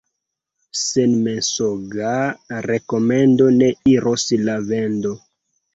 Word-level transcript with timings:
Sen 0.83 1.13
mensoga 1.27 2.15
rekomendo 2.69 3.53
ne 3.61 3.73
iros 3.95 4.29
la 4.51 4.61
vendo. 4.73 5.19